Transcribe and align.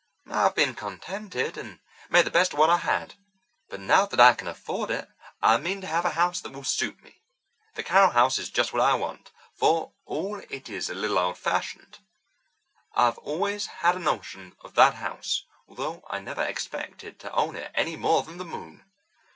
I've 0.31 0.55
been 0.55 0.73
contented, 0.73 1.59
and 1.59 1.79
made 2.09 2.25
the 2.25 2.31
best 2.31 2.53
of 2.53 2.57
what 2.59 2.71
I 2.71 2.77
had, 2.77 3.13
but 3.69 3.79
now 3.79 4.07
that 4.07 4.19
I 4.19 4.33
can 4.33 4.47
afford 4.47 4.89
it, 4.89 5.07
I 5.43 5.57
mean 5.57 5.79
to 5.81 5.85
have 5.85 6.05
a 6.05 6.09
house 6.17 6.41
that 6.41 6.53
will 6.53 6.63
suit 6.63 7.03
me. 7.03 7.21
The 7.75 7.83
Carroll 7.83 8.09
house 8.09 8.39
is 8.39 8.49
just 8.49 8.73
what 8.73 8.81
I 8.81 8.95
want, 8.95 9.29
for 9.53 9.93
all 10.07 10.39
it 10.49 10.69
is 10.69 10.89
a 10.89 10.95
little 10.95 11.19
old 11.19 11.37
fashioned. 11.37 11.99
I've 12.95 13.19
always 13.19 13.67
had 13.67 13.95
a 13.95 13.99
notion 13.99 14.55
of 14.61 14.73
that 14.73 14.95
house, 14.95 15.45
although 15.67 16.03
I 16.09 16.17
never 16.19 16.41
expected 16.43 17.19
to 17.19 17.31
own 17.33 17.55
it 17.55 17.71
any 17.75 17.95
more 17.95 18.23
than 18.23 18.39
the 18.39 18.43
moon." 18.45 18.83